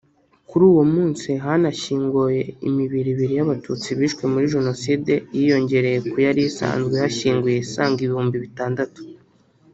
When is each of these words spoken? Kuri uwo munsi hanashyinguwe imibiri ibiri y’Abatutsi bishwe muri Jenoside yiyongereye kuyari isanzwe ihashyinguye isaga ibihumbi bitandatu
Kuri 0.49 0.63
uwo 0.71 0.83
munsi 0.93 1.29
hanashyinguwe 1.43 2.37
imibiri 2.67 3.09
ibiri 3.13 3.33
y’Abatutsi 3.39 3.87
bishwe 3.99 4.23
muri 4.33 4.51
Jenoside 4.53 5.13
yiyongereye 5.37 5.99
kuyari 6.11 6.41
isanzwe 6.49 6.91
ihashyinguye 6.97 7.57
isaga 7.65 7.99
ibihumbi 8.05 8.37
bitandatu 8.45 8.99